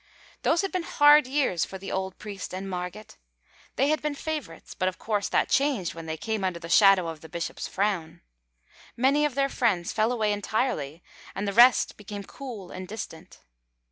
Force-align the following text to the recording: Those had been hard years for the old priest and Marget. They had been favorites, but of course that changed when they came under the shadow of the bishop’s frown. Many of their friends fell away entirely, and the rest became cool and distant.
Those 0.41 0.63
had 0.63 0.71
been 0.71 0.81
hard 0.81 1.27
years 1.27 1.63
for 1.63 1.77
the 1.77 1.91
old 1.91 2.17
priest 2.17 2.55
and 2.55 2.67
Marget. 2.67 3.17
They 3.75 3.89
had 3.89 4.01
been 4.01 4.15
favorites, 4.15 4.73
but 4.73 4.87
of 4.87 4.97
course 4.97 5.29
that 5.29 5.47
changed 5.47 5.93
when 5.93 6.07
they 6.07 6.17
came 6.17 6.43
under 6.43 6.57
the 6.57 6.69
shadow 6.69 7.07
of 7.07 7.21
the 7.21 7.29
bishop’s 7.29 7.67
frown. 7.67 8.21
Many 8.97 9.25
of 9.25 9.35
their 9.35 9.47
friends 9.47 9.93
fell 9.93 10.11
away 10.11 10.31
entirely, 10.33 11.03
and 11.35 11.47
the 11.47 11.53
rest 11.53 11.97
became 11.97 12.23
cool 12.23 12.71
and 12.71 12.87
distant. 12.87 13.41